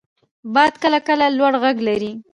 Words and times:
•باد 0.53 0.73
کله 0.83 0.99
کله 1.07 1.25
لوړ 1.37 1.53
ږغ 1.63 1.77
لري. 1.87 2.11